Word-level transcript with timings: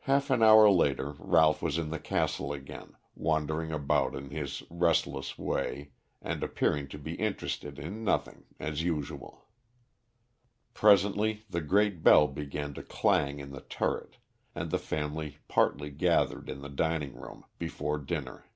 Half 0.00 0.30
an 0.30 0.42
hour 0.42 0.68
later 0.68 1.14
Ralph 1.16 1.62
was 1.62 1.78
in 1.78 1.90
the 1.90 2.00
castle 2.00 2.52
again, 2.52 2.96
wandering 3.14 3.70
about 3.70 4.16
in 4.16 4.30
his 4.30 4.64
restless 4.68 5.38
way 5.38 5.92
and 6.20 6.42
appearing 6.42 6.88
to 6.88 6.98
be 6.98 7.14
interested 7.14 7.78
in 7.78 8.02
nothing, 8.02 8.46
as 8.58 8.82
usual. 8.82 9.46
Presently 10.72 11.44
the 11.48 11.60
great 11.60 12.02
bell 12.02 12.26
began 12.26 12.74
to 12.74 12.82
clang 12.82 13.38
in 13.38 13.52
the 13.52 13.60
turret, 13.62 14.16
and 14.56 14.72
the 14.72 14.76
family 14.80 15.38
partly 15.46 15.90
gathered 15.90 16.48
in 16.48 16.60
the 16.60 16.68
dining 16.68 17.14
room 17.14 17.44
before 17.56 18.00
dinner. 18.00 18.46